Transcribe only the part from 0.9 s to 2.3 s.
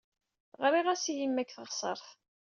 i yemma seg teɣsert.